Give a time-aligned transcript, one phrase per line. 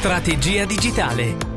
[0.00, 1.49] Strategia digitale.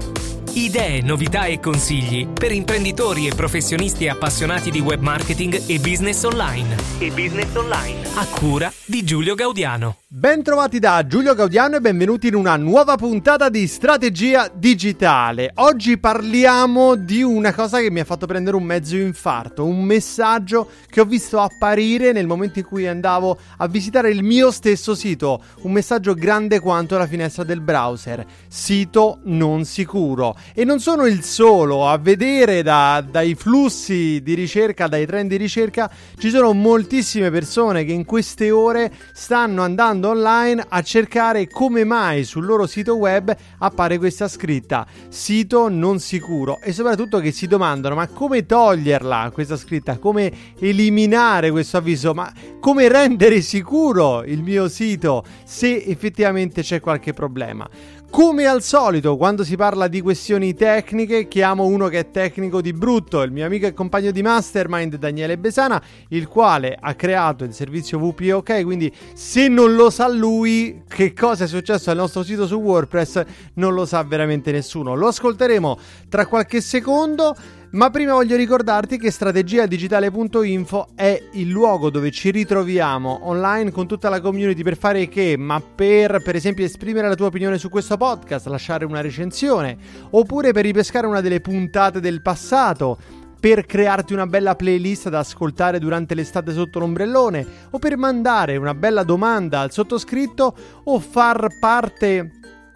[0.56, 6.76] Idee, novità e consigli per imprenditori e professionisti appassionati di web marketing e business online.
[7.00, 8.02] E business online.
[8.14, 9.96] A cura di Giulio Gaudiano.
[10.08, 15.50] Bentrovati da Giulio Gaudiano e benvenuti in una nuova puntata di Strategia Digitale.
[15.56, 20.70] Oggi parliamo di una cosa che mi ha fatto prendere un mezzo infarto, un messaggio
[20.88, 25.44] che ho visto apparire nel momento in cui andavo a visitare il mio stesso sito,
[25.62, 30.36] un messaggio grande quanto la finestra del browser, sito non sicuro.
[30.54, 35.38] E non sono il solo, a vedere da, dai flussi di ricerca, dai trend di
[35.38, 41.84] ricerca, ci sono moltissime persone che in queste ore stanno andando online a cercare come
[41.84, 47.48] mai sul loro sito web appare questa scritta sito non sicuro e soprattutto che si
[47.48, 54.42] domandano ma come toglierla questa scritta, come eliminare questo avviso, ma come rendere sicuro il
[54.42, 57.70] mio sito se effettivamente c'è qualche problema.
[58.14, 62.72] Come al solito, quando si parla di questioni tecniche, chiamo uno che è tecnico di
[62.72, 67.56] brutto, il mio amico e compagno di mastermind Daniele Besana, il quale ha creato il
[67.56, 72.46] servizio VPOK, quindi se non lo sa lui che cosa è successo al nostro sito
[72.46, 73.24] su WordPress,
[73.56, 74.94] non lo sa veramente nessuno.
[74.94, 77.36] Lo ascolteremo tra qualche secondo.
[77.74, 84.10] Ma prima voglio ricordarti che strategiadigitale.info è il luogo dove ci ritroviamo online con tutta
[84.10, 85.38] la community per fare che?
[85.40, 89.76] Ma per per esempio esprimere la tua opinione su questo podcast, lasciare una recensione,
[90.12, 92.96] oppure per ripescare una delle puntate del passato
[93.40, 98.76] per crearti una bella playlist da ascoltare durante l'estate sotto l'ombrellone o per mandare una
[98.76, 102.34] bella domanda al sottoscritto o far parte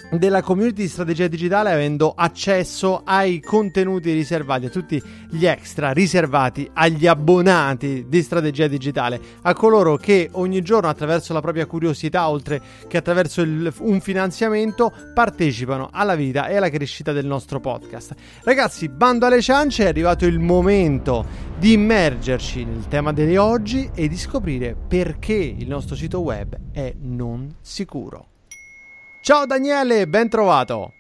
[0.09, 6.69] della community di strategia digitale avendo accesso ai contenuti riservati, a tutti gli extra riservati
[6.73, 12.61] agli abbonati di strategia digitale, a coloro che ogni giorno attraverso la propria curiosità, oltre
[12.87, 18.15] che attraverso il, un finanziamento, partecipano alla vita e alla crescita del nostro podcast.
[18.43, 21.25] Ragazzi, bando alle ciance, è arrivato il momento
[21.57, 26.93] di immergerci nel tema di oggi e di scoprire perché il nostro sito web è
[26.99, 28.36] non sicuro.
[29.19, 30.93] Ciao Daniele, ben trovato.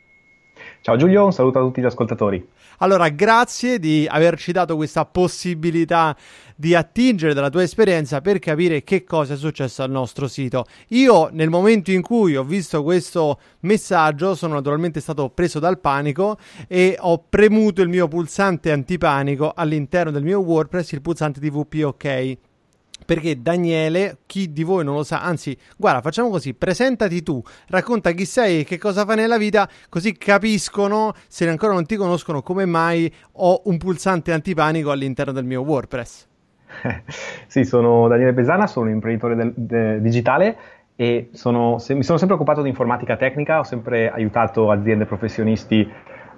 [0.81, 2.45] Ciao Giulio, un saluto a tutti gli ascoltatori.
[2.79, 6.15] Allora, grazie di averci dato questa possibilità
[6.55, 10.65] di attingere dalla tua esperienza per capire che cosa è successo al nostro sito.
[10.89, 16.37] Io, nel momento in cui ho visto questo messaggio, sono naturalmente stato preso dal panico
[16.67, 22.37] e ho premuto il mio pulsante antipanico all'interno del mio WordPress, il pulsante di VPOK
[23.05, 28.11] perché Daniele, chi di voi non lo sa, anzi, guarda, facciamo così, presentati tu, racconta
[28.11, 32.41] chi sei e che cosa fai nella vita, così capiscono, se ancora non ti conoscono,
[32.41, 36.27] come mai ho un pulsante antipanico all'interno del mio WordPress.
[37.47, 40.57] sì, sono Daniele Besana, sono un imprenditore del, de, digitale
[40.95, 45.89] e sono, se, mi sono sempre occupato di informatica tecnica, ho sempre aiutato aziende professionisti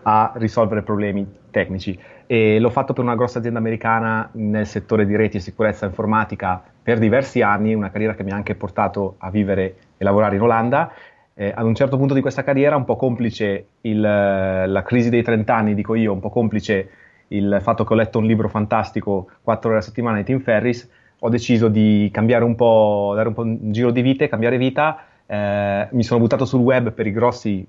[0.03, 5.15] a risolvere problemi tecnici e l'ho fatto per una grossa azienda americana nel settore di
[5.15, 9.29] reti e sicurezza informatica per diversi anni, una carriera che mi ha anche portato a
[9.29, 10.91] vivere e lavorare in Olanda.
[11.33, 15.23] Eh, ad un certo punto di questa carriera, un po' complice il, la crisi dei
[15.23, 16.89] 30 anni, dico io, un po' complice
[17.29, 20.89] il fatto che ho letto un libro fantastico, 4 ore a settimana di Tim Ferris,
[21.19, 25.03] ho deciso di cambiare un po', dare un po' un giro di vita, cambiare vita.
[25.25, 27.67] Eh, mi sono buttato sul web per grossi,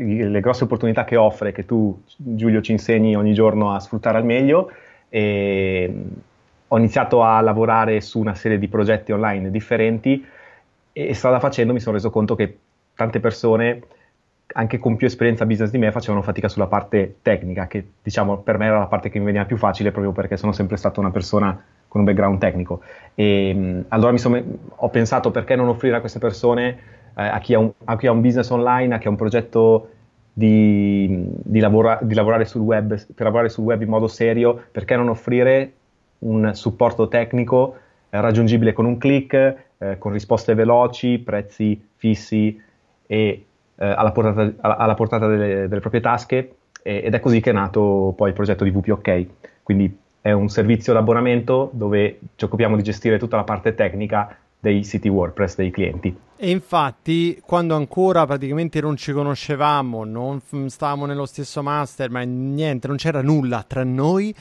[0.00, 4.24] le grosse opportunità che offre, che tu, Giulio, ci insegni ogni giorno a sfruttare al
[4.24, 4.70] meglio.
[5.08, 5.92] E
[6.68, 10.24] ho iniziato a lavorare su una serie di progetti online differenti
[10.92, 12.58] e strada facendo mi sono reso conto che
[12.94, 13.82] tante persone
[14.52, 18.58] anche con più esperienza business di me facevano fatica sulla parte tecnica, che diciamo per
[18.58, 21.10] me era la parte che mi veniva più facile proprio perché sono sempre stata una
[21.10, 22.80] persona con un background tecnico.
[23.14, 24.42] E allora mi sono,
[24.74, 26.78] ho pensato perché non offrire a queste persone,
[27.26, 29.90] a, chi un, a, chi ha un, business online, a chi ha un progetto
[30.32, 34.94] di, di, lavora, di lavorare sul web, per lavorare sul web in modo serio, perché
[34.94, 35.72] non offrire
[36.20, 37.76] un supporto tecnico
[38.10, 42.60] eh, raggiungibile con un click, eh, con risposte veloci, prezzi fissi
[43.06, 43.44] e
[43.74, 47.52] eh, alla portata, alla portata delle, delle, proprie tasche e, ed è così che è
[47.52, 49.26] nato poi il progetto di VPOK.
[49.64, 54.84] Quindi è un servizio d'abbonamento dove ci occupiamo di gestire tutta la parte tecnica dei
[54.84, 56.16] siti WordPress dei clienti.
[56.40, 62.86] E infatti, quando ancora praticamente non ci conoscevamo, non stavamo nello stesso master, ma niente,
[62.86, 64.32] non c'era nulla tra noi.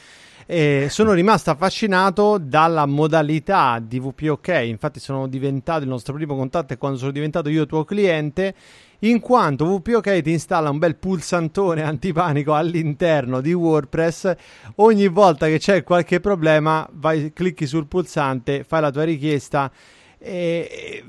[0.46, 4.62] E sono rimasto affascinato dalla modalità di VPOK.
[4.66, 8.54] Infatti, sono diventato il nostro primo contatto e quando sono diventato io tuo cliente
[9.00, 14.36] in quanto WPOK ti installa un bel pulsantone antipanico all'interno di WordPress.
[14.76, 19.72] Ogni volta che c'è qualche problema, vai, clicchi sul pulsante, fai la tua richiesta
[20.20, 21.04] e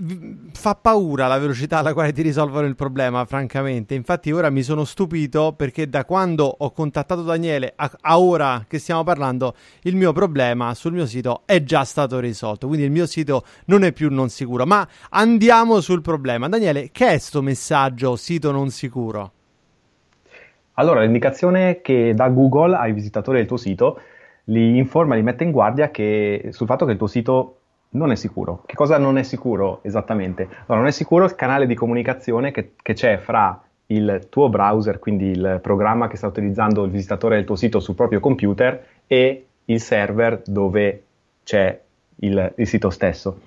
[0.52, 3.94] fa paura la velocità alla quale ti risolvono il problema, francamente.
[3.94, 8.78] Infatti, ora mi sono stupito perché da quando ho contattato Daniele a, a, ora che
[8.78, 12.66] stiamo parlando, il mio problema sul mio sito è già stato risolto.
[12.66, 14.66] Quindi il mio sito non è più non sicuro.
[14.66, 16.48] Ma andiamo sul problema.
[16.48, 19.32] Daniele, che è questo messaggio sito non sicuro?
[20.74, 24.00] Allora, l'indicazione che dà Google ai visitatori del tuo sito
[24.44, 27.57] li informa, li mette in guardia che, sul fatto che il tuo sito
[27.90, 28.62] non è sicuro.
[28.66, 30.42] Che cosa non è sicuro esattamente?
[30.42, 34.98] Allora, non è sicuro il canale di comunicazione che, che, c'è fra il tuo browser,
[34.98, 39.46] quindi il programma che sta utilizzando il visitatore del tuo sito sul proprio computer, e
[39.64, 41.02] il server dove
[41.42, 41.80] c'è
[42.16, 43.40] il, il sito stesso.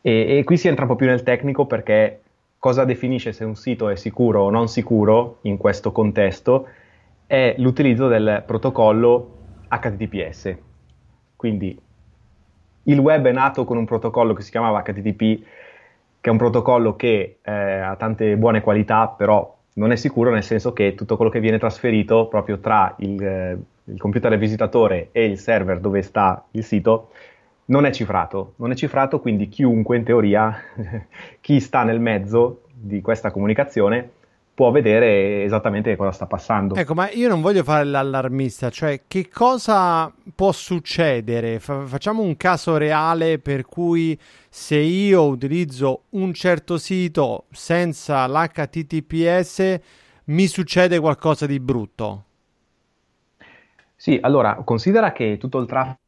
[0.00, 2.20] E, e, qui si entra un po' più nel tecnico perché
[2.58, 6.68] cosa definisce se un sito è sicuro o non sicuro in questo contesto
[7.26, 9.36] è l'utilizzo del protocollo
[9.68, 10.56] HTTPS.
[11.36, 11.78] Quindi
[12.84, 15.42] il web è nato con un protocollo che si chiamava HTTP,
[16.20, 20.42] che è un protocollo che eh, ha tante buone qualità, però non è sicuro nel
[20.42, 25.08] senso che tutto quello che viene trasferito proprio tra il, eh, il computer del visitatore
[25.12, 27.10] e il server dove sta il sito
[27.66, 28.54] non è cifrato.
[28.56, 30.54] Non è cifrato, quindi chiunque in teoria,
[31.40, 34.10] chi sta nel mezzo di questa comunicazione,
[34.54, 36.76] può vedere esattamente cosa sta passando.
[36.76, 41.58] Ecco, ma io non voglio fare l'allarmista, cioè che cosa può succedere?
[41.58, 44.18] Fa- facciamo un caso reale per cui
[44.48, 49.80] se io utilizzo un certo sito senza l'HTTPS
[50.26, 52.24] mi succede qualcosa di brutto.
[53.96, 56.02] Sì, allora considera che tutto il traffico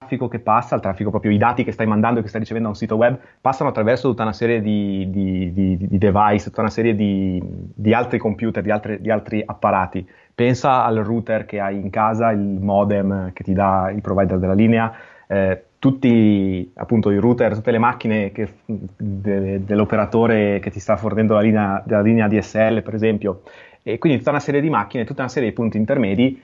[0.00, 2.68] traffico che passa, il traffico proprio i dati che stai mandando e che stai ricevendo
[2.68, 6.62] da un sito web, passano attraverso tutta una serie di, di, di, di device, tutta
[6.62, 10.08] una serie di, altri computer, di altri, di altri apparati.
[10.34, 14.54] Pensa al router che hai in casa, il modem che ti dà il provider della
[14.54, 14.90] linea,
[15.26, 21.34] eh, tutti appunto i router, tutte le macchine che, de, dell'operatore che ti sta fornendo
[21.34, 23.42] la linea, la linea DSL, per esempio,
[23.82, 26.42] e quindi tutta una serie di macchine, tutta una serie di punti intermedi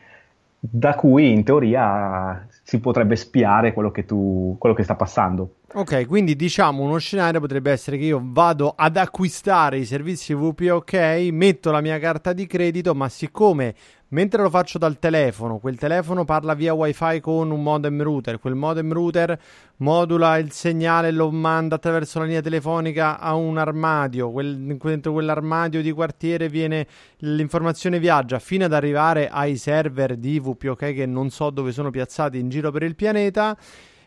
[0.59, 5.59] da cui in teoria si potrebbe spiare quello che, tu, quello che sta passando.
[5.75, 11.29] Ok, quindi diciamo uno scenario potrebbe essere che io vado ad acquistare i servizi VPOK,
[11.31, 13.73] metto la mia carta di credito, ma siccome
[14.09, 18.55] mentre lo faccio dal telefono, quel telefono parla via wifi con un modem router, quel
[18.55, 19.39] modem router
[19.79, 25.13] modula il segnale e lo manda attraverso la linea telefonica a un armadio, quel, dentro
[25.13, 26.87] quell'armadio di quartiere viene
[27.19, 32.39] l'informazione viaggia fino ad arrivare ai server di VPOK che non so dove sono piazzati
[32.39, 33.57] in giro per il pianeta.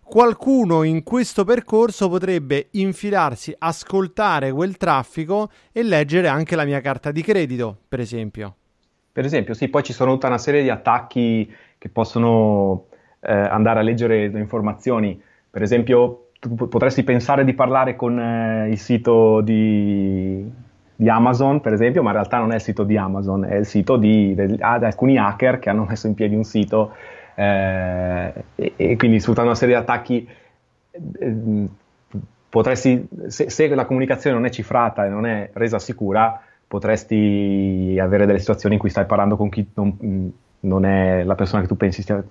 [0.01, 7.11] Qualcuno in questo percorso potrebbe infilarsi, ascoltare quel traffico e leggere anche la mia carta
[7.11, 8.58] di credito, per esempio.
[9.19, 12.85] Per esempio, sì, poi ci sono tutta una serie di attacchi che possono
[13.19, 15.21] eh, andare a leggere le informazioni.
[15.49, 20.49] Per esempio, tu potresti pensare di parlare con eh, il sito di,
[20.95, 23.65] di, Amazon, per esempio, ma in realtà non è il sito di Amazon, è il
[23.65, 26.93] sito di, di, di alcuni hacker che hanno messo in piedi un sito
[27.35, 30.29] eh, e, e, quindi sfruttando una serie di attacchi.
[31.19, 31.67] Eh,
[32.47, 38.27] potresti, se, se, la comunicazione non è cifrata e non è resa sicura, potresti avere
[38.27, 41.75] delle situazioni in cui stai parlando con chi non, non è la persona che tu
[41.75, 42.23] pensi, stia,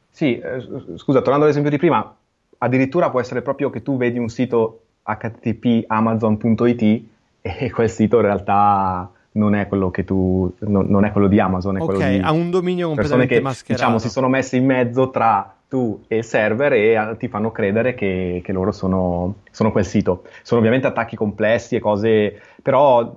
[0.08, 0.60] Sì, eh,
[0.96, 2.16] scusa, tornando all'esempio di prima,
[2.56, 7.04] addirittura può essere proprio che tu vedi un sito http amazon.it
[7.42, 11.40] e quel sito in realtà non è quello che tu non, non è quello di
[11.40, 13.82] Amazon, è okay, quello di ha un dominio completamente che, mascherato.
[13.82, 17.50] Diciamo, si sono messi in mezzo tra tu e il server e a, ti fanno
[17.50, 20.24] credere che, che loro sono, sono, quel sito.
[20.42, 23.12] Sono ovviamente attacchi complessi e cose, però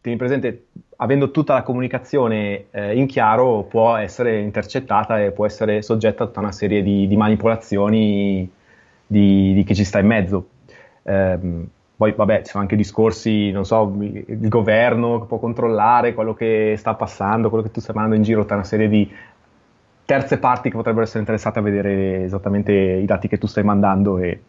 [0.00, 0.66] tieni presente,
[0.96, 6.26] avendo tutta la comunicazione eh, in chiaro, può essere intercettata e può essere soggetta a
[6.26, 8.48] tutta una serie di, di manipolazioni
[9.04, 10.48] di, di chi ci sta in mezzo.
[11.02, 11.66] Um,
[12.00, 16.94] poi, vabbè, ci sono anche discorsi, non so, il governo può controllare quello che sta
[16.94, 19.06] passando, quello che tu stai mandando in giro, tutta una serie di
[20.06, 24.16] terze parti che potrebbero essere interessate a vedere esattamente i dati che tu stai mandando
[24.16, 24.44] e,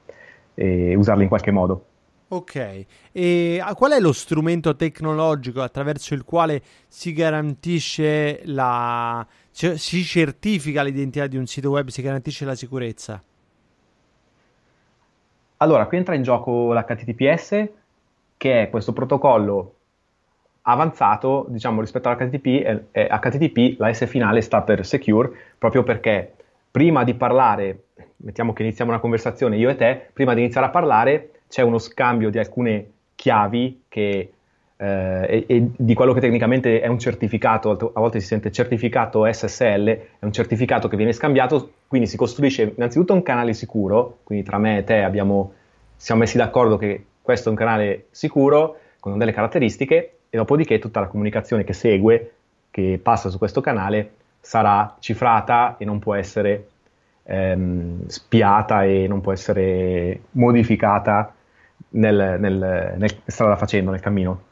[0.54, 1.86] e usarli in qualche modo.
[2.30, 9.28] Ok, e qual è lo strumento tecnologico attraverso il quale si garantisce la...
[9.52, 13.22] Cioè, si certifica l'identità di un sito web, si garantisce la sicurezza?
[15.62, 17.70] Allora, qui entra in gioco l'HTTPS,
[18.36, 19.76] che è questo protocollo
[20.64, 22.86] avanzato, diciamo, rispetto all'HTTP.
[22.92, 26.34] Eh, HTTP, la S finale sta per secure, proprio perché
[26.72, 27.84] prima di parlare,
[28.18, 31.78] mettiamo che iniziamo una conversazione io e te, prima di iniziare a parlare c'è uno
[31.78, 34.34] scambio di alcune chiavi che,
[34.82, 39.32] eh, e, e, di quello che tecnicamente è un certificato, a volte si sente certificato
[39.32, 44.44] SSL, è un certificato che viene scambiato, quindi si costruisce innanzitutto un canale sicuro, quindi
[44.44, 45.54] tra me e te abbiamo,
[45.96, 51.00] siamo messi d'accordo che questo è un canale sicuro con delle caratteristiche e dopodiché tutta
[51.00, 52.32] la comunicazione che segue,
[52.72, 56.70] che passa su questo canale, sarà cifrata e non può essere
[57.26, 61.36] ehm, spiata e non può essere modificata
[61.90, 64.50] nel, nel, nel strada facendo, nel cammino.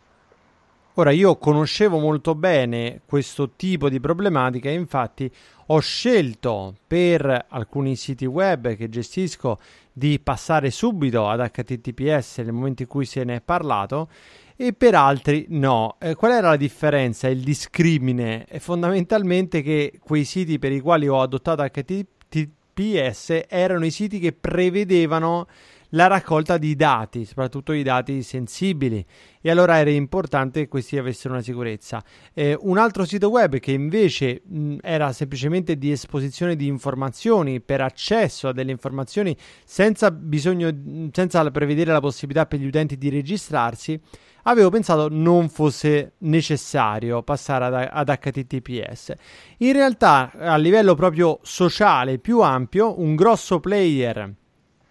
[0.99, 5.31] Ora io conoscevo molto bene questo tipo di problematica infatti
[5.67, 9.59] ho scelto per alcuni siti web che gestisco
[9.93, 14.09] di passare subito ad HTTPS nel momento in cui se ne è parlato
[14.57, 15.95] e per altri no.
[15.99, 17.29] Eh, qual era la differenza?
[17.29, 23.91] Il discrimine è fondamentalmente che quei siti per i quali ho adottato HTTPS erano i
[23.91, 25.47] siti che prevedevano
[25.89, 29.03] la raccolta di dati, soprattutto i dati sensibili,
[29.41, 32.03] e allora era importante che questi avessero una sicurezza.
[32.33, 37.81] Eh, un altro sito web che invece mh, era semplicemente di esposizione di informazioni per
[37.81, 40.69] accesso a delle informazioni senza bisogno,
[41.11, 43.99] senza prevedere la possibilità per gli utenti di registrarsi,
[44.43, 49.13] avevo pensato non fosse necessario passare ad, ad, HTTPS.
[49.57, 54.37] In realtà, a livello proprio sociale più ampio, un grosso player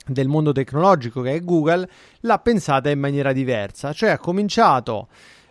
[0.08, 1.88] del mondo tecnologico che è Google
[2.20, 5.08] l'ha pensata in maniera diversa, cioè ha cominciato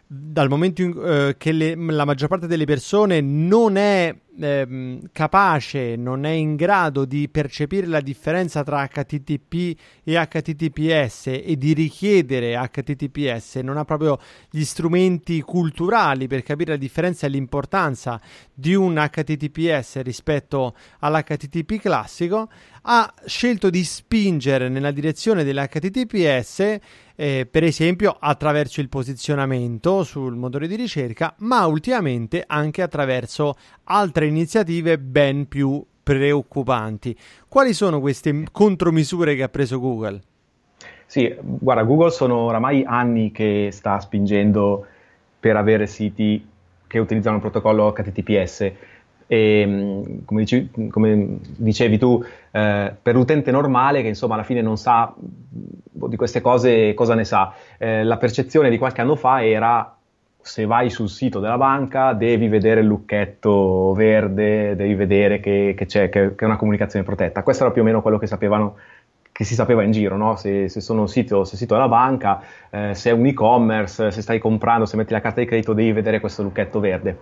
[0.09, 5.97] dal momento in, eh, che le, la maggior parte delle persone non è eh, capace,
[5.97, 12.55] non è in grado di percepire la differenza tra HTTP e HTTPS e di richiedere
[12.55, 14.17] HTTPS, non ha proprio
[14.49, 18.19] gli strumenti culturali per capire la differenza e l'importanza
[18.53, 22.49] di un HTTPS rispetto all'HTTP classico,
[22.89, 26.79] ha scelto di spingere nella direzione dell'HTTPS
[27.15, 34.27] eh, per esempio attraverso il posizionamento sul motore di ricerca, ma ultimamente anche attraverso altre
[34.27, 37.17] iniziative ben più preoccupanti.
[37.50, 40.22] Quali sono queste contromisure che ha preso Google?
[41.06, 44.86] Sì, guarda, Google sono oramai anni che sta spingendo
[45.39, 46.46] per avere siti
[46.88, 48.72] che utilizzano il protocollo HTTPS.
[49.27, 54.62] E, mm, come, dici, come dicevi tu, eh, per l'utente normale che insomma alla fine
[54.62, 59.43] non sa di queste cose cosa ne sa, eh, la percezione di qualche anno fa
[59.46, 59.91] era
[60.39, 65.86] se vai sul sito della banca devi vedere il lucchetto verde, devi vedere che, che
[65.86, 67.43] c'è che, che è una comunicazione protetta.
[67.43, 68.75] Questo era più o meno quello che sapevano
[69.38, 70.36] che si sapeva in giro, no?
[70.36, 72.41] se, se, sono un sito, se sito della banca,
[72.72, 75.91] eh, se è un e-commerce, se stai comprando, se metti la carta di credito, devi
[75.91, 77.19] vedere questo lucchetto verde.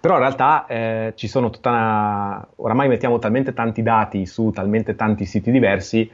[0.00, 2.48] Però in realtà eh, ci sono tutta una...
[2.56, 6.08] oramai mettiamo talmente tanti dati su talmente tanti siti diversi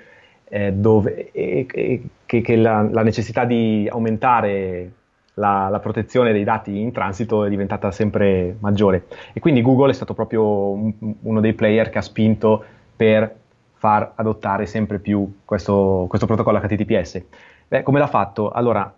[0.49, 4.91] eh, dove, e, e, che, che la, la, necessità di aumentare
[5.35, 9.07] la, la, protezione dei dati in transito è diventata sempre maggiore.
[9.33, 12.64] E quindi Google è stato proprio un, uno dei player che ha spinto
[12.97, 13.35] per
[13.75, 17.23] far adottare sempre più questo, questo protocollo HTTPS.
[17.69, 18.50] Beh, come l'ha fatto?
[18.50, 18.95] Allora,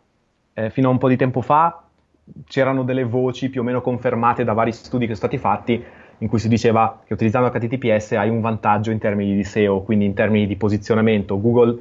[0.53, 1.86] eh, fino a un po' di tempo fa
[2.47, 5.85] c'erano delle voci più o meno confermate da vari studi che sono stati fatti
[6.19, 10.07] in cui si diceva che utilizzando HTTPS hai un vantaggio in termini di SEO, quindi
[10.07, 11.41] in termini di posizionamento.
[11.41, 11.79] Google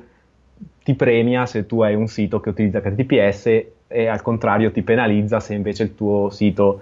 [0.84, 5.40] ti premia se tu hai un sito che utilizza HTTPS e al contrario ti penalizza
[5.40, 6.82] se invece il tuo sito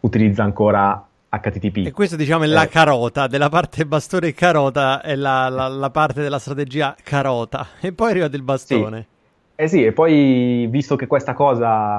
[0.00, 1.86] utilizza ancora HTTP.
[1.86, 2.50] E questa diciamo è eh.
[2.50, 7.92] la carota, della parte bastone carota è la, la, la, parte della strategia carota e
[7.92, 9.00] poi arriva il bastone.
[9.00, 9.16] Sì.
[9.60, 11.98] Eh sì, e poi visto che questa cosa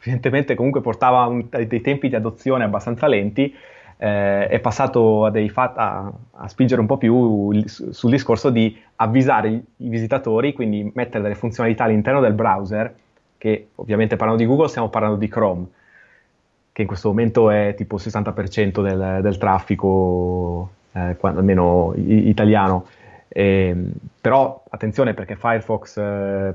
[0.00, 3.54] evidentemente comunque portava un, dei tempi di adozione abbastanza lenti,
[4.02, 8.76] eh, è passato a, fat- a, a, spingere un po' più il, sul discorso di
[8.96, 12.94] avvisare i, i visitatori, quindi mettere delle funzionalità all'interno del browser,
[13.36, 15.66] che ovviamente parlando di Google stiamo parlando di Chrome,
[16.72, 22.86] che in questo momento è tipo il 60% del, del traffico, eh, quando, almeno italiano.
[23.28, 23.76] Eh,
[24.20, 26.54] però attenzione perché Firefox eh,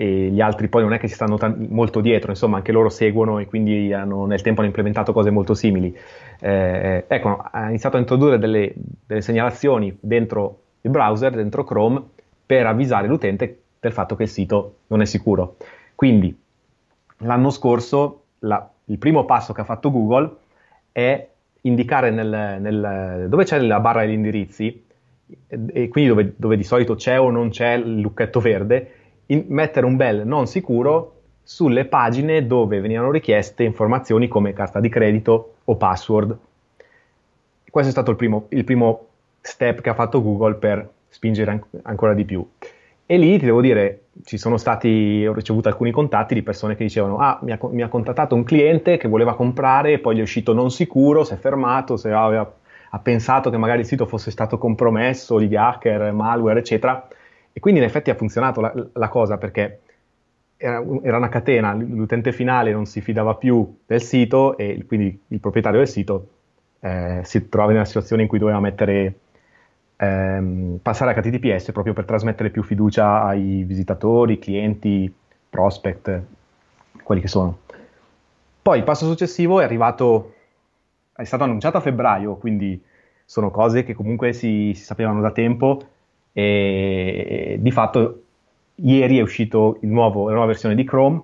[0.00, 2.88] e gli altri poi non è che si stanno t- molto dietro, insomma anche loro
[2.88, 5.94] seguono e quindi hanno, nel tempo hanno implementato cose molto simili.
[6.40, 8.72] Eh, ecco, ha iniziato a introdurre delle,
[9.06, 12.02] delle segnalazioni dentro il browser, dentro Chrome,
[12.46, 15.56] per avvisare l'utente del fatto che il sito non è sicuro.
[15.94, 16.34] Quindi
[17.18, 20.34] l'anno scorso la, il primo passo che ha fatto Google
[20.92, 21.28] è
[21.60, 24.82] indicare nel, nel, dove c'è la barra degli indirizzi
[25.46, 28.94] e quindi dove, dove, di solito c'è o non c'è il lucchetto verde,
[29.30, 34.88] in, mettere un bel non sicuro sulle pagine dove venivano richieste informazioni come carta di
[34.88, 36.36] credito o password.
[37.68, 39.06] Questo è stato il primo, il primo
[39.40, 42.46] step che ha fatto Google per spingere an- ancora di più.
[43.06, 46.84] E lì ti devo dire, ci sono stati, ho ricevuto alcuni contatti di persone che
[46.84, 50.22] dicevano: Ah, mi ha, mi ha contattato un cliente che voleva comprare, poi gli è
[50.22, 52.52] uscito non sicuro, si è fermato, si aveva,
[52.90, 57.08] ha pensato che magari il sito fosse stato compromesso di hacker, malware, eccetera.
[57.52, 59.80] E quindi in effetti ha funzionato la, la cosa perché
[60.56, 65.40] era, era, una catena, l'utente finale non si fidava più del sito e quindi il
[65.40, 66.28] proprietario del sito
[66.80, 69.14] eh, si trovava in una situazione in cui doveva mettere
[69.96, 75.12] ehm, passare a HTTPS proprio per trasmettere più fiducia ai visitatori, clienti,
[75.48, 76.22] prospect,
[77.02, 77.58] quelli che sono.
[78.62, 80.34] Poi il passo successivo è arrivato,
[81.14, 82.82] è stato annunciato a febbraio, quindi
[83.24, 85.86] sono cose che comunque si, si sapevano da tempo
[86.32, 88.22] e, di fatto
[88.76, 89.20] ieri è
[89.80, 91.22] nuovo, la nuova versione di Chrome,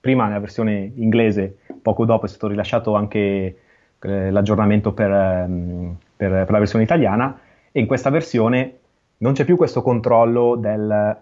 [0.00, 3.58] prima nella versione inglese, poco dopo è stato rilasciato anche
[3.98, 7.38] eh, l'aggiornamento per, ehm, per, per, la versione italiana.
[7.72, 8.78] E in questa versione
[9.18, 11.16] non c'è più questo controllo del,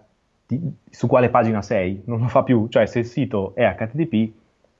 [0.45, 4.31] di, su quale pagina sei, non lo fa più, cioè se il sito è HTTP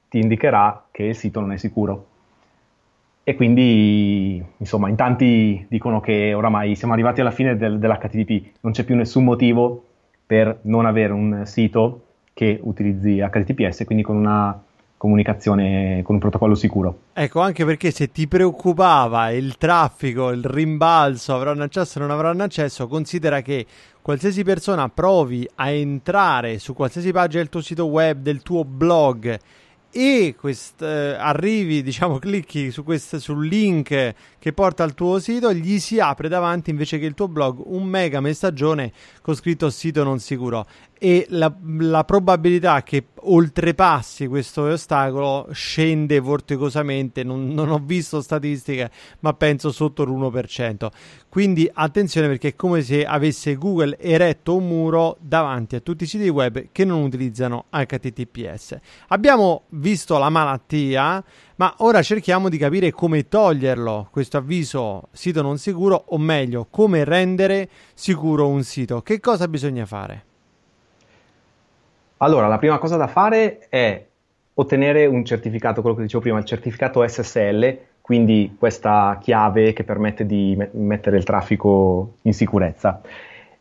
[0.09, 2.07] ti indicherà che il sito non è sicuro.
[3.25, 8.73] E quindi, insomma, in tanti dicono che oramai siamo arrivati alla fine del, dell'HTTP, non
[8.73, 9.85] c'è più nessun motivo
[10.25, 12.01] per non avere un sito
[12.33, 14.61] che utilizzi HTTPS, quindi con una
[14.97, 16.99] comunicazione con un protocollo sicuro.
[17.13, 22.43] Ecco, anche perché se ti preoccupava il traffico, il rimbalzo, avranno accesso o non avranno
[22.43, 23.65] accesso, considera che
[24.01, 29.37] qualsiasi persona provi a entrare su qualsiasi pagina del tuo sito web, del tuo blog
[29.95, 35.53] e quest, eh, arrivi, diciamo, clicchi su quest, sul link che porta al tuo sito,
[35.53, 40.03] gli si apre davanti invece che il tuo blog un mega messaggione con scritto sito
[40.03, 40.65] non sicuro
[41.03, 47.25] e la, la probabilità che oltrepassi questo ostacolo scende vorticosamente.
[47.25, 48.89] Non, non, ho visto statistiche,
[49.19, 50.87] ma penso sotto l'1%.
[51.27, 56.07] Quindi attenzione perché è come se avesse Google eretto un muro davanti a tutti i
[56.07, 58.77] siti web che non utilizzano HTTPS.
[59.09, 61.21] Abbiamo visto la malattia,
[61.57, 67.03] ma ora cerchiamo di capire come toglierlo, questo avviso sito non sicuro, o meglio, come
[67.03, 69.01] rendere sicuro un sito.
[69.01, 70.31] Che cosa bisogna fare?
[72.23, 74.01] Allora, la prima cosa da fare è
[74.53, 80.25] ottenere un certificato, quello che dicevo prima, il certificato SSL, quindi questa chiave che permette
[80.25, 83.01] di me- mettere il traffico in sicurezza.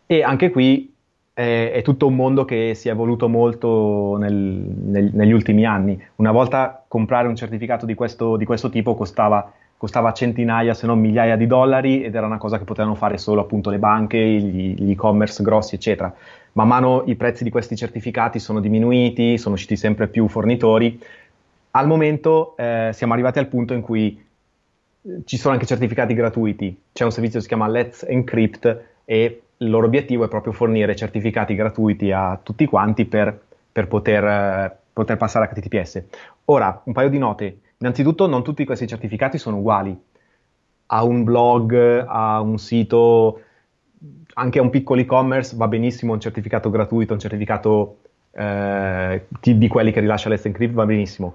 [0.06, 0.94] E anche qui
[1.32, 6.00] è, è, tutto un mondo che si è evoluto molto nel, nel, negli ultimi anni.
[6.16, 11.00] Una volta comprare un certificato di questo, di questo tipo costava, costava, centinaia, se non
[11.00, 14.74] migliaia di dollari ed era una cosa che potevano fare solo appunto le banche, gli,
[14.76, 16.14] gli e-commerce grossi, eccetera.
[16.52, 21.02] Man mano i prezzi di questi certificati sono diminuiti, sono usciti sempre più fornitori.
[21.72, 24.24] Al momento eh, siamo arrivati al punto in cui
[25.02, 26.80] eh, ci sono anche certificati gratuiti.
[26.92, 30.94] C'è un servizio che si chiama Let's Encrypt e il loro obiettivo è proprio fornire
[30.94, 33.36] certificati gratuiti a tutti quanti per,
[33.72, 36.04] per poter, eh, poter passare a HTTPS.
[36.44, 37.56] Ora, un paio di note.
[37.82, 40.00] Innanzitutto, non tutti questi certificati sono uguali.
[40.86, 43.40] A un blog, a un sito,
[44.34, 47.98] anche a un piccolo e-commerce va benissimo un certificato gratuito, un certificato
[48.30, 51.34] eh, di quelli che rilascia Let's Encrypt va benissimo.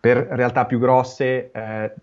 [0.00, 1.94] Per realtà più grosse eh,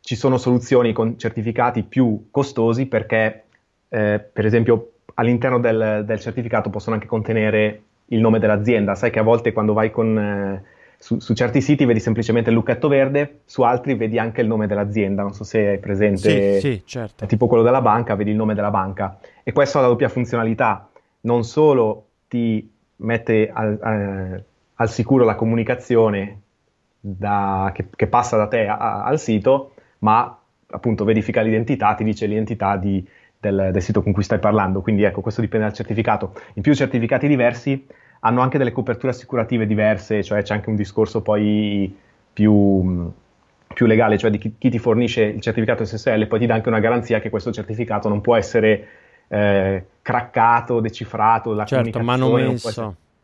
[0.00, 3.44] ci sono soluzioni con certificati più costosi perché
[3.88, 8.94] eh, per esempio all'interno del, del, certificato possono anche contenere il nome dell'azienda.
[8.94, 10.62] Sai che a volte quando vai con, eh,
[11.02, 14.68] su, su, certi siti vedi semplicemente il lucchetto verde, su altri vedi anche il nome
[14.68, 15.22] dell'azienda.
[15.22, 17.24] Non so se hai presente, sì, sì, certo.
[17.24, 19.18] è tipo quello della banca, vedi il nome della banca.
[19.42, 20.88] E questo ha la doppia funzionalità.
[21.22, 26.40] Non solo ti mette al, eh, al sicuro la comunicazione
[27.00, 30.38] da, che, che, passa da te a, a, al sito, ma
[30.68, 33.04] appunto verifica l'identità, ti dice l'identità di,
[33.40, 34.82] del, del, sito con cui stai parlando.
[34.82, 36.34] Quindi ecco, questo dipende dal certificato.
[36.54, 37.84] In più certificati diversi
[38.24, 41.94] hanno anche delle coperture assicurative diverse, cioè c'è anche un discorso poi
[42.32, 43.12] più,
[43.74, 46.68] più legale, cioè di chi, chi, ti fornisce il certificato SSL poi ti dà anche
[46.68, 48.88] una garanzia che questo certificato non può essere
[49.26, 52.58] eh, craccato, decifrato, la certo, comunicazione non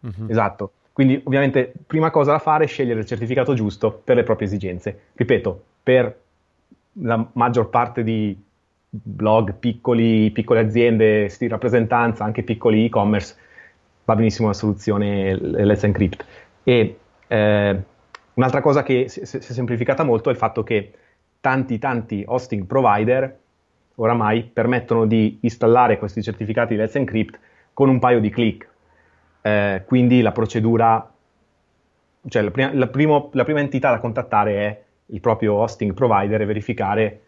[0.00, 0.26] uh-huh.
[0.30, 0.72] Esatto.
[0.92, 5.02] Quindi ovviamente prima cosa da fare è scegliere il certificato giusto per le proprie esigenze.
[5.14, 6.16] Ripeto, per
[7.04, 8.36] la maggior parte di
[8.90, 13.36] blog, piccoli, piccole aziende, di rappresentanza, anche piccoli e-commerce,
[14.08, 16.24] va benissimo la soluzione Let's Encrypt.
[16.64, 17.82] E eh,
[18.32, 20.92] un'altra cosa che si, si, è semplificata molto è il fatto che
[21.40, 23.38] tanti, tanti hosting provider
[23.96, 27.38] oramai permettono di installare questi certificati di Let's Encrypt
[27.74, 28.66] con un paio di click.
[29.42, 31.12] Eh, quindi la procedura,
[32.28, 36.40] cioè la prima, la, primo, la prima entità da contattare è il proprio hosting provider
[36.40, 37.20] e verificare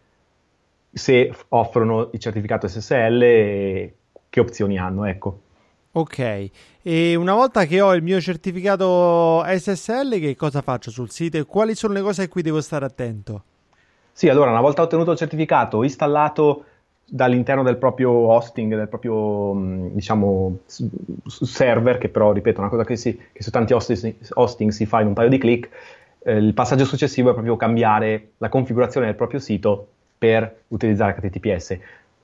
[0.90, 3.94] se offrono il certificato SSL e
[4.30, 5.40] che opzioni hanno, ecco.
[5.92, 6.50] Ok,
[6.82, 11.44] e una volta che ho il mio certificato SSL, che cosa faccio sul sito e
[11.44, 13.42] quali sono le cose a cui devo stare attento?
[14.12, 16.64] Sì, allora, una volta ottenuto il certificato, installato
[17.04, 20.58] dall'interno del proprio hosting, del proprio mm, diciamo,
[21.26, 24.86] server, che però, ripeto, è una cosa che, si, che su tanti hosting, hosting, si
[24.86, 25.68] fa in un paio di clic,
[26.20, 31.78] eh, il passaggio successivo è proprio cambiare la configurazione del proprio sito per utilizzare HTTPS.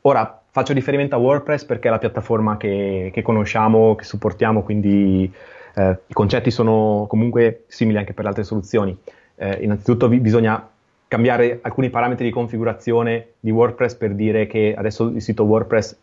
[0.07, 5.29] Ora faccio riferimento a WordPress perché è la piattaforma che, che conosciamo, che supportiamo, quindi
[5.75, 8.97] eh, i concetti sono comunque simili anche per le altre soluzioni.
[9.35, 10.65] Eh, innanzitutto vi, bisogna
[11.09, 15.97] cambiare alcuni parametri di configurazione di WordPress per dire che adesso il sito WordPress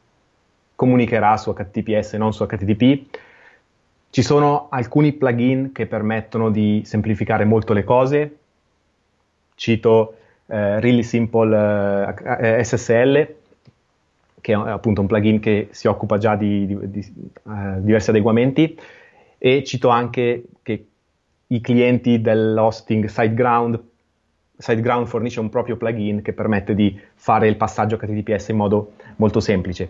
[0.76, 3.18] comunicherà su HTTPS e non su HTTP.
[4.10, 8.38] Ci sono alcuni plugin che permettono di semplificare molto le cose.
[9.56, 10.16] Cito
[10.48, 13.43] eh, Really Simple eh, eh SSL,
[14.44, 18.78] che è appunto un plugin che si occupa già di, di, di uh, diversi adeguamenti,
[19.38, 20.88] e cito anche che
[21.48, 23.82] i clienti dell'hosting SiteGround,
[24.58, 29.40] SiteGround fornisce un proprio plugin che permette di fare il passaggio HTTPS in modo molto
[29.40, 29.90] semplice.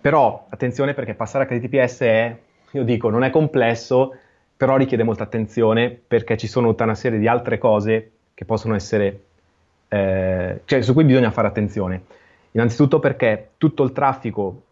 [0.00, 2.36] Però attenzione perché passare HTTPS è,
[2.72, 4.16] io dico, non è complesso,
[4.56, 8.74] però richiede molta attenzione perché ci sono tutta una serie di altre cose che possono
[8.74, 9.20] essere
[9.86, 12.02] eh, cioè, su cui bisogna fare attenzione.
[12.56, 14.62] Innanzitutto perché tutto il traffico,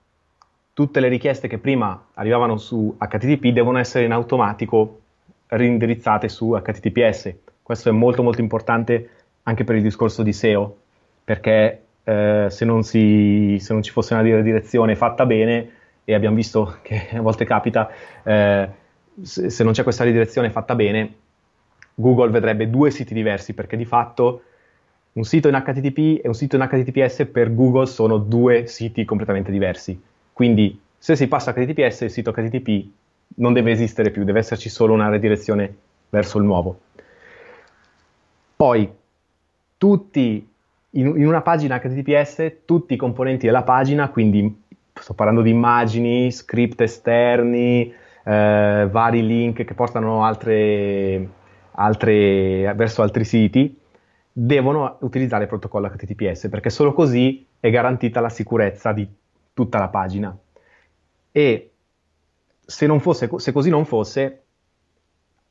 [0.72, 5.00] tutte le richieste che prima arrivavano su HTTP devono essere in automatico
[5.48, 7.34] reindirizzate su HTTPS.
[7.60, 9.08] Questo è molto molto importante
[9.42, 10.76] anche per il discorso di SEO,
[11.24, 15.70] perché eh, se, non si, se, non ci fosse una direzione fatta bene,
[16.04, 17.90] e abbiamo visto che a volte capita,
[18.22, 18.68] eh,
[19.20, 21.14] se, se non c'è questa ridirezione fatta bene,
[21.94, 24.42] Google vedrebbe due siti diversi, perché di fatto
[25.14, 29.50] un sito in HTTP e un sito in HTTPS per Google sono due siti completamente
[29.50, 30.00] diversi.
[30.32, 32.86] Quindi se si passa HTTPS, il sito HTTP
[33.36, 35.74] non deve esistere più, deve esserci solo una redirezione
[36.08, 36.78] verso il nuovo.
[38.56, 38.90] Poi
[39.76, 40.48] tutti
[40.90, 46.30] in, in, una pagina HTTPS, tutti i componenti della pagina, quindi sto parlando di immagini,
[46.30, 47.92] script esterni,
[48.24, 51.28] eh, vari link che portano altre,
[51.72, 53.80] altre, verso altri siti,
[54.32, 59.06] devono utilizzare il protocollo HTTPS perché solo così è garantita la sicurezza di
[59.52, 60.36] tutta la pagina.
[61.30, 61.70] E
[62.64, 64.42] se, fosse, se così non fosse,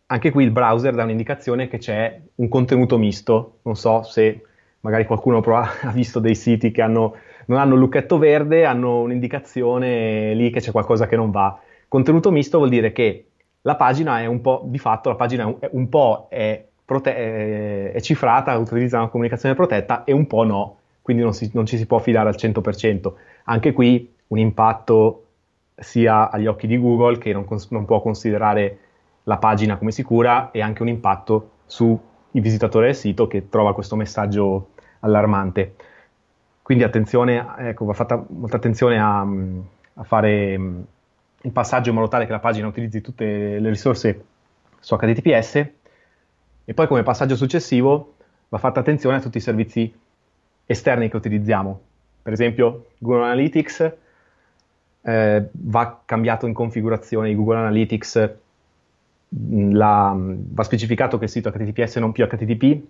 [0.07, 3.59] anche qui il browser dà un'indicazione che c'è un contenuto misto.
[3.63, 4.41] Non so se
[4.81, 7.15] magari qualcuno ha visto dei siti che hanno,
[7.45, 11.59] non hanno il lucchetto verde, hanno un'indicazione lì che c'è qualcosa che non va.
[11.87, 13.27] Contenuto misto vuol dire che
[13.61, 17.91] la pagina è un po', di fatto, la pagina è un po' è, prote- è,
[17.93, 21.77] è cifrata, utilizza una comunicazione protetta e un po' no, quindi non, si, non ci
[21.77, 23.13] si può fidare al 100%.
[23.45, 25.27] Anche qui un impatto
[25.73, 28.77] sia agli occhi di Google che non, cons- non può considerare
[29.23, 31.97] la pagina come sicura e anche un impatto sui
[32.31, 35.75] visitatori del sito che trova questo messaggio allarmante.
[36.61, 42.25] Quindi attenzione, ecco, va fatta molta attenzione a, a fare il passaggio in modo tale
[42.25, 44.25] che la pagina utilizzi tutte le risorse
[44.79, 45.79] su HTTPS
[46.65, 48.15] e poi come passaggio successivo
[48.49, 49.93] va fatta attenzione a tutti i servizi
[50.65, 51.81] esterni che utilizziamo.
[52.21, 53.93] Per esempio Google Analytics
[55.01, 58.29] eh, va cambiato in configurazione di Google Analytics,
[59.35, 62.81] mm, la, va specificato che il sito HTTPS non più HTTP,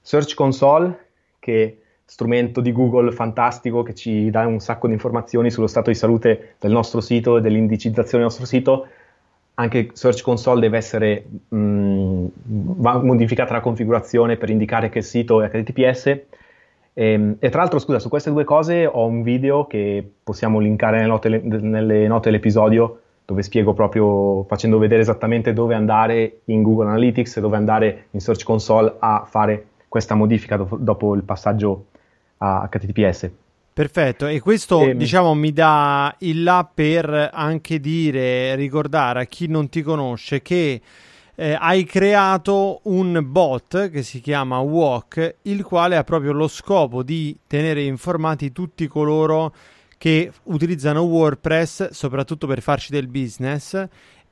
[0.00, 1.06] Search Console,
[1.38, 5.90] che è strumento di Google fantastico che ci dà un sacco di informazioni sullo stato
[5.90, 8.86] di salute del nostro sito e dell'indicizzazione del nostro sito,
[9.54, 12.07] anche Search Console deve essere mh, mm,
[12.78, 16.26] va modificata la configurazione per indicare che il sito è HTTPS e,
[16.94, 20.96] ehm, e, tra l'altro, scusa, su queste due cose ho un video che possiamo linkare
[20.96, 26.86] nelle note, nelle note dell'episodio dove spiego proprio facendo vedere esattamente dove andare in Google
[26.86, 31.86] Analytics e dove andare in Search Console a fare questa modifica do- dopo il passaggio
[32.38, 33.30] a HTTPS.
[33.74, 39.24] Perfetto, e questo e, ehm, diciamo mi dà il là per anche dire, ricordare a
[39.24, 40.80] chi non ti conosce che
[41.40, 47.04] eh, hai creato un bot che si chiama Walk, il quale ha proprio lo scopo
[47.04, 49.54] di tenere informati tutti coloro
[49.98, 53.86] che utilizzano WordPress, soprattutto per farci del business,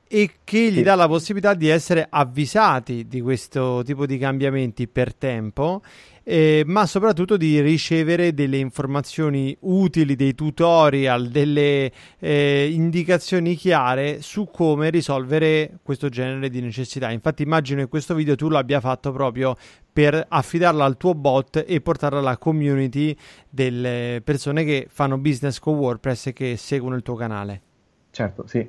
[0.09, 5.15] e che gli dà la possibilità di essere avvisati di questo tipo di cambiamenti per
[5.15, 5.83] tempo
[6.29, 14.49] eh, ma soprattutto di ricevere delle informazioni utili, dei tutorial, delle eh, indicazioni chiare su
[14.51, 17.13] come risolvere questo genere di necessità.
[17.13, 19.55] Infatti immagino che questo video tu l'abbia fatto proprio
[19.93, 23.17] per affidarla al tuo bot e portarla alla community
[23.49, 27.63] delle persone che fanno business con WordPress e che seguono il tuo canale.
[28.11, 28.69] Certo, sì.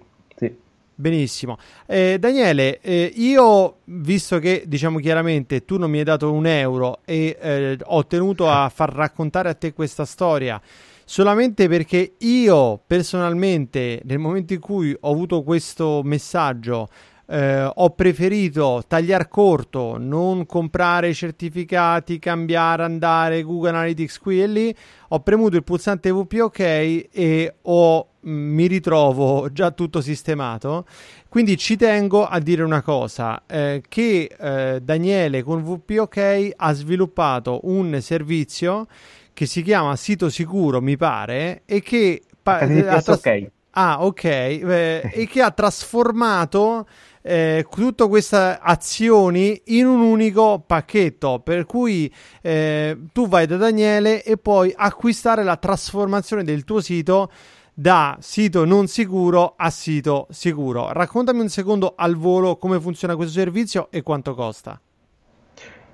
[0.99, 1.60] Benissimo.
[1.86, 7.01] Eh, Daniele, eh, io visto che diciamo chiaramente tu non mi hai dato un euro
[7.05, 10.60] e eh, ho tenuto a far raccontare a te questa storia
[11.05, 16.89] solamente perché io personalmente nel momento in cui ho avuto questo messaggio
[17.29, 24.75] eh, ho preferito tagliare corto, non comprare certificati, cambiare, andare Google Analytics qui e lì.
[25.09, 30.85] Ho premuto il pulsante VPOK e ho, mm, mi ritrovo già tutto sistemato.
[31.27, 37.59] Quindi ci tengo a dire una cosa, eh, che eh, Daniele con VPOK ha sviluppato
[37.63, 38.87] un servizio
[39.33, 42.23] che si chiama Sito Sicuro, mi pare, e che...
[42.41, 43.51] Pa- ha tras- okay.
[43.79, 46.87] Ah, ok, e che ha trasformato
[47.27, 52.11] eh, tutte queste azioni in un unico pacchetto per cui
[52.41, 57.29] eh, tu vai da Daniele e puoi acquistare la trasformazione del tuo sito
[57.73, 60.91] da sito non sicuro a sito sicuro.
[60.93, 64.79] Raccontami un secondo al volo come funziona questo servizio e quanto costa.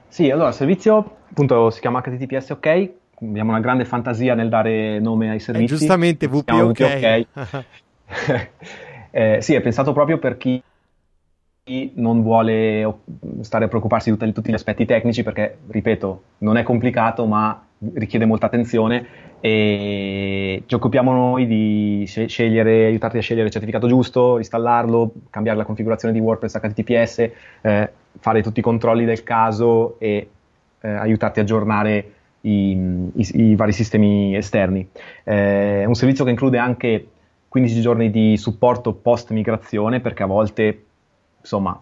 [0.07, 2.91] Sì, allora il servizio appunto si chiama HTTPS OK,
[3.21, 5.73] abbiamo una grande fantasia nel dare nome ai servizi.
[5.73, 7.25] E giustamente VP OK.
[9.09, 10.61] eh, sì, è pensato proprio per chi
[11.95, 12.93] non vuole
[13.39, 18.25] stare a preoccuparsi di tutti, gli aspetti tecnici perché, ripeto, non è complicato ma richiede
[18.25, 19.05] molta attenzione
[19.39, 25.63] e ci occupiamo noi di scegliere, aiutarti a scegliere il certificato giusto, installarlo, cambiare la
[25.63, 27.29] configurazione di WordPress HTTPS,
[27.61, 30.29] eh, fare tutti i controlli del caso e
[30.81, 34.85] eh, aiutarti a aggiornare i, i, i, vari sistemi esterni.
[35.23, 37.07] Eh, è un servizio che include anche
[37.47, 40.83] 15 giorni di supporto post migrazione perché a volte
[41.43, 41.79] insomma,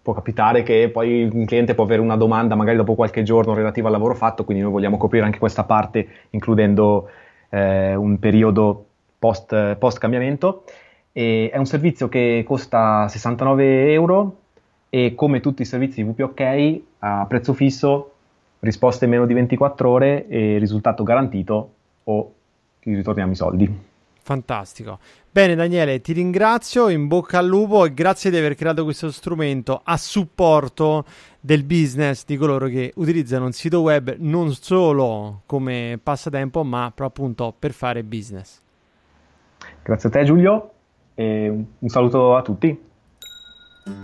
[0.00, 3.88] può capitare che poi un cliente può avere una domanda magari dopo qualche giorno relativa
[3.88, 7.10] al lavoro fatto, quindi noi vogliamo coprire anche questa parte includendo
[7.50, 8.86] eh, un periodo
[9.18, 10.64] post, post cambiamento.
[11.12, 14.36] E è un servizio che costa 69 euro
[14.88, 18.12] e come tutti i servizi di VPOK a prezzo fisso,
[18.60, 21.70] risposte in meno di 24 ore e risultato garantito
[22.04, 22.32] o
[22.80, 23.90] ti ritorniamo i soldi.
[24.24, 24.98] Fantastico.
[25.28, 29.80] Bene Daniele, ti ringrazio, in bocca al lupo e grazie di aver creato questo strumento
[29.82, 31.04] a supporto
[31.40, 37.06] del business di coloro che utilizzano un sito web non solo come passatempo, ma proprio
[37.06, 38.60] appunto per fare business.
[39.82, 40.70] Grazie a te Giulio
[41.14, 42.90] e un saluto a tutti.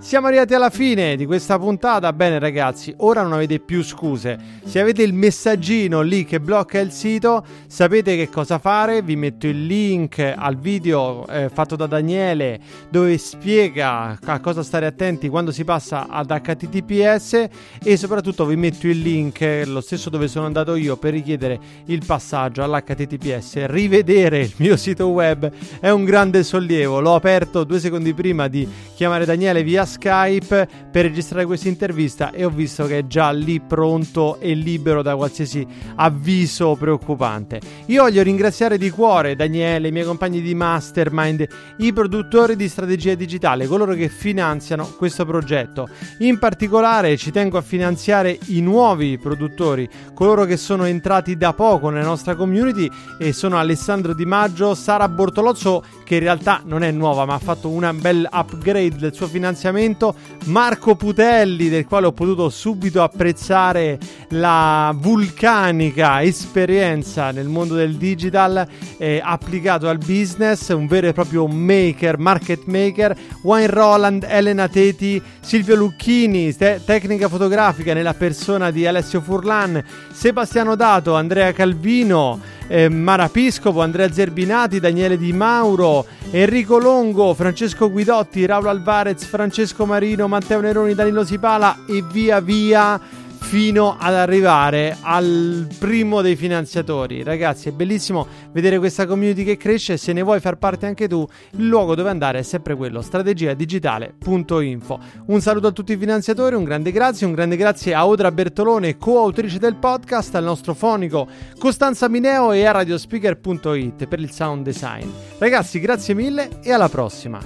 [0.01, 2.13] Siamo arrivati alla fine di questa puntata.
[2.13, 4.37] Bene, ragazzi, ora non avete più scuse.
[4.65, 9.03] Se avete il messaggino lì che blocca il sito, sapete che cosa fare.
[9.03, 14.87] Vi metto il link al video eh, fatto da Daniele dove spiega a cosa stare
[14.87, 17.47] attenti quando si passa ad HTTPS
[17.81, 22.03] e soprattutto vi metto il link, lo stesso dove sono andato io per richiedere il
[22.05, 23.67] passaggio all'HTTPS.
[23.67, 26.99] Rivedere il mio sito web è un grande sollievo.
[27.01, 32.43] L'ho aperto due secondi prima di chiamare Daniele via Skype per registrare questa intervista e
[32.43, 37.61] ho visto che è già lì pronto e libero da qualsiasi avviso preoccupante.
[37.87, 41.47] Io voglio ringraziare di cuore Daniele, i miei compagni di Mastermind,
[41.79, 45.87] i produttori di strategia digitale, coloro che finanziano questo progetto.
[46.21, 51.91] In particolare ci tengo a finanziare i nuovi produttori, coloro che sono entrati da poco
[51.91, 56.91] nella nostra community e sono Alessandro Di Maggio, Sara Bortolozzo che in realtà non è
[56.91, 62.07] nuova ma ha fatto un bel upgrade del suo finanziamento finanziamento Marco Putelli, del quale
[62.07, 68.67] ho potuto subito apprezzare la vulcanica esperienza nel mondo del digital
[68.97, 75.21] eh, applicato al business, un vero e proprio maker, market maker, Wayne Roland, Elena Teti,
[75.41, 82.89] Silvio Lucchini, te- tecnica fotografica nella persona di Alessio Furlan, Sebastiano Dato, Andrea Calvino, eh,
[82.89, 90.29] Mara Piscopo, Andrea Zerbinati, Daniele Di Mauro, Enrico Longo, Francesco Guidotti, Raul Alvarez, Francesco Marino,
[90.29, 93.01] Matteo Neroni, Danilo Sipala e via via
[93.49, 97.23] fino ad arrivare al primo dei finanziatori.
[97.23, 99.97] Ragazzi, è bellissimo vedere questa community che cresce.
[99.97, 105.01] Se ne vuoi far parte anche tu, il luogo dove andare è sempre quello: strategiadigitale.info.
[105.29, 108.99] Un saluto a tutti i finanziatori, un grande grazie, un grande grazie a Odra Bertolone,
[108.99, 111.27] coautrice del podcast, al nostro fonico
[111.59, 115.09] Costanza Mineo e a radiospeaker.it per il sound design.
[115.39, 117.41] Ragazzi, grazie mille e alla prossima.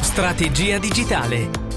[0.00, 1.73] Strategia digitale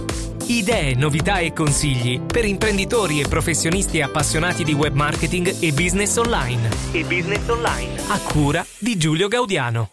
[0.49, 6.69] Idee, novità e consigli per imprenditori e professionisti appassionati di web marketing e business online.
[6.93, 7.99] E business online.
[8.07, 9.89] A cura di Giulio Gaudiano.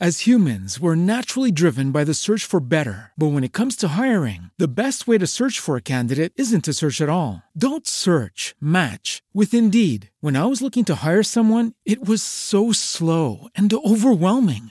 [0.00, 3.12] As humans, we're naturally driven by the search for better.
[3.18, 6.64] But when it comes to hiring, the best way to search for a candidate isn't
[6.64, 7.42] to search at all.
[7.54, 10.08] Don't search, match with Indeed.
[10.22, 14.70] When I was looking to hire someone, it was so slow and overwhelming.